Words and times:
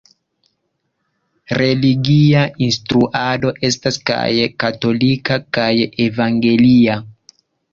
Religia 1.61 2.41
instruado 2.69 3.53
estas 3.69 4.01
kaj 4.11 4.25
katolika 4.65 5.39
kaj 5.59 5.71
evangelia. 6.11 6.99